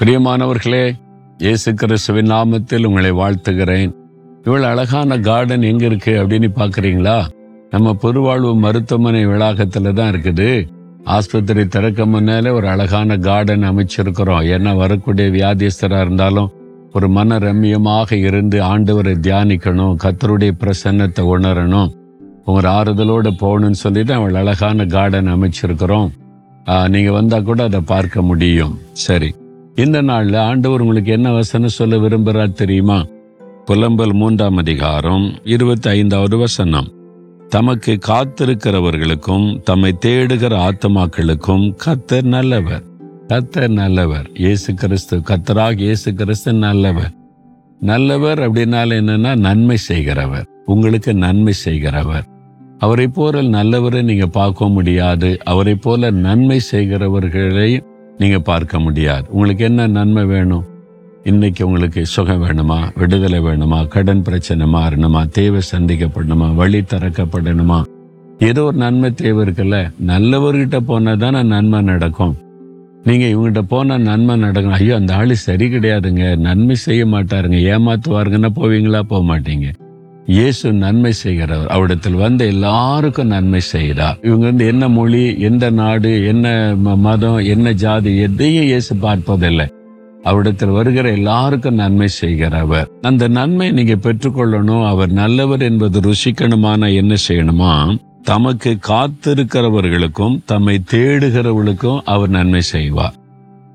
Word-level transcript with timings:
பிரியமானவர்களே 0.00 0.82
இயேசு 1.38 1.70
கிறிஸ்துவின் 1.74 2.28
நாமத்தில் 2.32 2.84
உங்களை 2.88 3.10
வாழ்த்துகிறேன். 3.20 3.92
இவ்வளவு 4.44 4.68
அழகான 4.72 5.16
கார்டன் 5.18 5.64
எங்க 5.70 5.84
இருக்கு 5.84 6.12
அப்படின்னு 6.20 6.48
பாக்குறீங்களா 6.58 7.16
நம்ம 7.70 7.94
பொதுவாழ்வு 8.02 8.50
மருத்துவமனை 8.64 9.22
வளாகத்துல 9.26 9.92
தான் 9.92 10.10
இருக்குது. 10.12 10.50
ஆஸ்பத்திரி 11.14 11.64
திறக்க 11.66 12.06
முன்னாலே 12.06 12.50
ஒரு 12.50 12.68
அழகான 12.68 13.16
கார்டன் 13.16 13.66
அமைச்சிருக்கிறோம். 13.70 14.44
ஏன்னா 14.54 14.76
வரக்கூடிய 14.82 15.26
வியாதிஸ்தராக 15.38 16.06
இருந்தாலும் 16.06 16.52
ஒரு 16.92 17.08
மன 17.16 17.38
ரம்மியமாக 17.46 18.20
இருந்து 18.28 18.60
ஆண்டவரை 18.70 19.16
தியானிக்கணும் 19.26 19.98
கத்தருடைய 20.04 20.54
பிரசன்னத்தை 20.62 21.26
உணரணும். 21.34 21.90
உங்க 22.44 22.68
ஆறுதலோடு 22.76 23.32
போகணும்னு 23.42 23.82
சொல்லிட்டு 23.84 24.14
அவள் 24.20 24.40
அழகான 24.44 24.86
கார்டன் 24.96 25.34
அமைச்சிருக்கிறோம். 25.34 26.08
நீங்கள் 26.94 27.18
வந்தால் 27.20 27.46
கூட 27.50 27.60
அதை 27.70 27.82
பார்க்க 27.94 28.28
முடியும். 28.30 28.78
சரி. 28.92 29.30
இந்த 29.82 30.02
நாளில் 30.02 30.34
ஆண்டவர் 30.34 30.80
உங்களுக்கு 30.80 31.12
என்ன 31.12 31.32
வசனம் 31.32 31.68
சொல்ல 31.68 31.96
விரும்புகிறார் 31.96 32.52
தெரியுமா? 32.52 33.04
புலம்பல் 33.64 34.12
மூன்றாம் 34.12 34.56
அதிகாரம் 34.56 35.34
இருபத்தி 35.44 35.88
ஐந்தாவது 35.88 36.36
வசனம். 36.36 36.88
தமக்கு 37.48 37.98
காத்திருக்கிறவர்களுக்கும் 38.06 39.62
தம்மை 39.62 39.98
தேடுகிற 40.06 40.54
ஆத்மாக்களுக்கும் 40.68 41.76
கத்தர் 41.84 42.22
நல்லவர். 42.22 42.82
கத்தர் 43.28 43.68
நல்லவர். 43.68 44.30
இயேசு 44.34 44.74
கிறிஸ்து 44.74 45.16
கத்தராக 45.18 45.78
இயேசு 45.78 46.14
கிறிஸ்து 46.14 46.52
நல்லவர். 46.52 47.12
நல்லவர் 47.80 48.38
அப்படின்னால 48.38 48.98
என்னன்னா 49.02 49.36
நன்மை 49.36 49.76
செய்கிறவர். 49.76 50.46
உங்களுக்கு 50.64 51.14
நன்மை 51.14 51.52
செய்கிறவர். 51.52 52.26
அவரை 52.78 53.08
போல 53.08 53.42
நல்லவரை 53.42 54.02
நீங்க 54.02 54.26
பார்க்க 54.26 54.68
முடியாது. 54.68 55.38
அவரை 55.44 55.74
போல 55.74 56.10
நன்மை 56.10 56.60
செய்கிறவர்களை 56.70 57.82
நீங்கள் 58.18 58.40
பார்க்க 58.40 58.78
முடியாது. 58.78 59.26
உங்களுக்கு 59.30 59.64
என்ன 59.64 59.86
நன்மை 59.86 60.24
வேணும்? 60.24 60.64
இன்னைக்கு 61.24 61.66
உங்களுக்கு 61.66 62.06
சுகம் 62.06 62.42
வேணுமா? 62.42 62.90
விடுதலை 62.96 63.40
வேணுமா? 63.40 63.88
கடன் 63.88 64.22
பிரச்சனை 64.22 64.66
மாறணுமா? 64.66 65.28
தேவை 65.28 65.60
சந்திக்கப்படணுமா? 65.74 66.54
வழி 66.54 66.80
திறக்கப்படணுமா? 66.80 67.84
ஏதோ 68.38 68.62
ஒரு 68.62 68.76
நன்மை 68.76 69.10
தேவை 69.12 69.44
இருக்குல்ல? 69.44 69.92
நல்லவர்கிட்ட 70.06 70.80
போனால் 70.80 71.16
தானே 71.16 71.42
நன்மை 71.42 71.82
நடக்கும். 71.82 72.36
நீங்கள் 73.04 73.32
இவங்ககிட்ட 73.34 73.62
போனால் 73.62 74.00
நன்மை 74.00 74.36
நடக்கும். 74.36 74.72
ஐயோ 74.72 74.94
அந்த 74.94 75.14
ஆளு 75.14 75.36
சரி 75.36 75.68
கிடையாதுங்க. 75.68 76.36
நன்மை 76.36 76.74
செய்ய 76.74 77.06
மாட்டாருங்க. 77.06 77.58
ஏமாத்துவாருங்கன்னா 77.74 78.48
போவீங்களா? 78.54 79.00
போக 79.00 79.38
மாட்டீங்க. 79.38 79.68
இயேசு 80.28 80.72
நன்மை 80.72 81.12
செய்கிறவர். 81.12 81.66
அவரிடத்தில் 81.66 82.12
வந்த 82.12 82.44
எல்லாருக்கும் 82.44 83.26
நன்மை 83.26 83.60
செய்கிறார் 83.60 84.18
இவங்க 84.22 84.44
வந்து 84.44 84.66
என்ன 84.66 84.88
மொழி 84.88 85.40
எந்த 85.40 85.70
நாடு 85.70 86.26
என்ன 86.26 86.76
ம- 86.84 86.96
மதம் 86.96 87.36
என்ன 87.36 87.72
ஜாதி 87.72 88.16
எதையும் 88.16 88.64
இயேசு 88.64 88.96
பார்ப்பதில்லை. 88.96 89.72
அவரிடத்தில் 90.22 90.68
வருகிற 90.68 91.10
எல்லாருக்கும் 91.10 91.74
நன்மை 91.74 92.08
செய்கிறவர். 92.08 92.90
அந்த 93.00 93.28
நன்மை 93.28 93.70
நீங்க 93.70 93.94
பெற்றுக்கொள்ளணும். 93.94 94.86
அவர் 94.86 95.10
நல்லவர் 95.10 95.62
என்பது 95.62 96.00
ருசிக்கணுமான 96.00 96.94
என்ன 96.94 97.14
செய்யணுமா? 97.28 97.98
தமக்கு 98.22 98.78
காத்திருக்கிறவர்களுக்கும் 98.88 100.40
தம்மை 100.44 100.82
தேடுகிறவர்களுக்கும் 100.90 102.00
அவர் 102.04 102.28
நன்மை 102.28 102.60
செய்வார். 102.60 103.14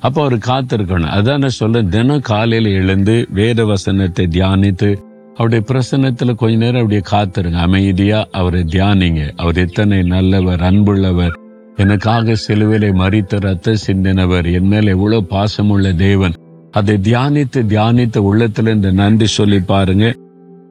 அப்போ 0.00 0.24
அவர் 0.24 0.38
காத்திருக்கணும். 0.38 1.12
அதான் 1.12 1.38
நான் 1.38 1.48
சொல்ல 1.48 1.82
தினம் 1.82 2.20
காலையில 2.20 2.70
எழுந்து 2.70 3.26
வேத 3.30 3.64
வசனத்தை 3.64 4.28
தியானித்து 4.30 5.08
அவருடைய 5.40 5.64
பிரசன்னத்துல 5.68 6.34
கொஞ்ச 6.34 6.56
நேரம் 6.56 6.82
அப்படியே 6.82 7.00
காத்திருங்க. 7.10 7.58
அமைதியா 7.58 8.28
அவரை 8.30 8.60
தியானிங்க. 8.60 9.30
அவர் 9.36 9.56
எத்தனை 9.56 10.02
நல்லவர் 10.02 10.60
அன்புள்ளவர். 10.60 11.32
எனக்காக 11.76 12.32
சிலுவிலை 12.32 12.90
மறித்த 12.92 13.40
ரத்த 13.40 13.74
சிந்தினவர். 13.86 14.52
என் 14.52 14.66
மேல 14.66 14.90
எவ்வளவு 14.90 15.26
பாசமுள்ள 15.30 15.94
தேவன். 15.94 16.34
அதை 16.70 16.98
தியானித்து 17.02 17.56
தியானித்து 17.56 18.18
உள்ளத்துல 18.20 18.74
இந்த 18.74 18.90
நன்றி 18.90 19.26
சொல்லி 19.26 19.60
பாருங்க. 19.60 20.14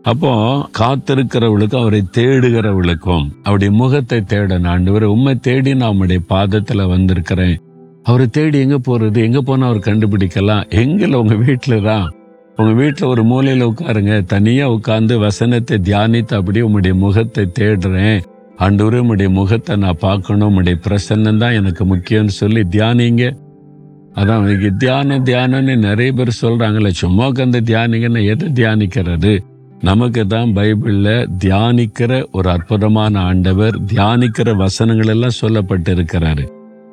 அப்போ 0.01 0.31
காத்திருக்கிறவளுக்கும் 0.79 1.81
அவரை 1.81 2.03
தேடுகிறவளுக்கும் 2.17 3.27
அவருடைய 3.43 3.73
முகத்தை 3.73 4.21
தேட 4.21 4.59
ஆண்டவர் 4.63 5.03
உண்மை 5.03 5.35
தேடி 5.35 5.75
நான் 5.75 5.89
அவருடைய 5.89 6.21
பாதத்துல 6.29 6.87
வந்திருக்கிறேன். 6.87 7.59
அவரை 8.03 8.27
தேடி 8.27 8.59
எங்க 8.59 8.79
போறது? 8.87 9.17
எங்க 9.17 9.41
போனா 9.41 9.67
அவர் 9.67 9.77
கண்டுபிடிக்கலாம்? 9.77 10.63
எங்கல 10.69 11.13
உங்க 11.13 11.33
வீட்டுல 11.33 11.83
தான்? 11.83 12.11
உங்க 12.59 12.71
வீட்டில் 12.79 13.09
ஒரு 13.11 13.23
மூலையில 13.31 13.67
உட்காருங்க. 13.71 14.13
தனியா 14.31 14.65
உட்கார்ந்து 14.75 15.15
வசனத்தை 15.25 15.75
தியானித்து 15.87 16.33
அப்படியே 16.39 16.63
உங்களுடைய 16.67 16.95
முகத்தை 17.03 17.43
தேடுறேன். 17.59 18.19
ஆண்டவரே 18.65 18.97
உம்முடைய 19.03 19.29
முகத்தை 19.37 19.75
நான் 19.83 20.01
பார்க்கணும். 20.07 20.47
உம்முடைய 20.49 20.77
பிரசன்னம் 20.85 21.39
தான் 21.43 21.57
எனக்கு 21.59 21.83
முக்கியம்னு 21.91 22.35
சொல்லி 22.41 22.61
தியானிங்க. 22.75 23.25
அதான் 24.19 24.45
தியானம் 24.83 25.25
தியானம்னு 25.29 25.75
நிறைய 25.87 26.11
பேர் 26.17 26.31
சொல்றாங்களே 26.41 26.91
சும்மா 27.03 27.25
உட்காந்து 27.31 27.59
தியானிங்கன்னா 27.71 28.21
எதை 28.33 28.47
தியானிக்கிறது? 28.59 29.33
நமக்கு 29.89 30.21
தான் 30.33 30.49
பைபிளில் 30.57 31.27
தியானிக்கிற 31.43 32.11
ஒரு 32.37 32.47
அற்புதமான 32.55 33.21
ஆண்டவர் 33.29 33.75
தியானிக்கிற 33.91 34.55
வசனங்கள் 34.63 35.11
எல்லாம் 35.13 35.39
சொல்லப்பட்டு 35.41 35.91
இருக்கிறாரு 35.97 36.45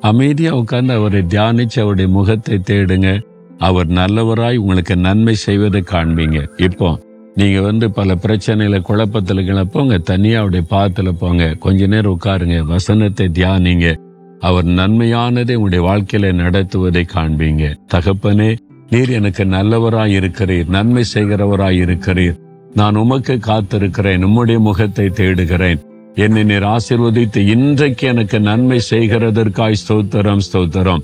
அமைதியாக 0.09 0.59
உட்காந்து 0.61 0.93
அவரை 0.99 1.21
தியானிச்சு 1.33 1.77
அவருடைய 1.83 2.09
முகத்தை 2.17 2.57
தேடுங்க. 2.69 3.09
அவர் 3.57 3.87
நல்லவராய் 3.87 4.55
உங்களுக்கு 4.55 4.95
நன்மை 4.95 5.35
செய்வதை 5.35 5.83
காண்பீங்க. 5.91 6.47
இப்போ 6.57 6.99
நீங்க 7.35 7.61
வந்து 7.61 7.91
பல 7.91 8.15
பிரச்சனையில 8.15 8.79
குழப்பத்துல 8.89 9.43
கிளப்போங்க 9.43 9.97
தனியா 9.97 10.39
அவருடைய 10.39 10.65
பாத்துல 10.69 11.11
போங்க. 11.11 11.53
கொஞ்ச 11.53 11.87
நேரம் 11.87 12.19
உட்காருங்க 12.19 12.65
வசனத்தை 12.65 13.27
தியானிங்க. 13.27 13.95
அவர் 14.39 14.65
நன்மையானதை 14.65 15.53
உங்களுடைய 15.53 15.81
வாழ்க்கையில 15.89 16.33
நடத்துவதை 16.33 17.05
காண்பீங்க. 17.13 17.75
தகப்பனே 17.93 18.57
நீர் 18.89 19.09
எனக்கு 19.09 19.45
நல்லவராய் 19.45 20.15
இருக்கிறீர் 20.19 20.67
நன்மை 20.67 21.03
செய்கிறவராய் 21.13 21.79
இருக்கிறீர். 21.85 22.37
நான் 22.73 22.95
உமக்கு 22.95 23.39
காத்திருக்கிறேன் 23.47 24.25
உம்முடைய 24.25 24.59
முகத்தை 24.59 25.09
தேடுகிறேன். 25.09 25.79
என்னை 26.15 26.43
நீர் 26.43 26.63
ஆசிர்வதித்து 26.63 27.37
இன்றைக்கு 27.37 28.07
எனக்கு 28.07 28.39
நன்மை 28.39 28.81
செய்கிறதற்காய் 28.89 29.81
ஸ்தோத்திரம் 29.87 30.39
ஸ்தோத்திரம். 30.53 31.03